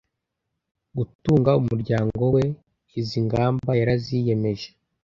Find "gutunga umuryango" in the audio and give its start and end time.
0.97-2.21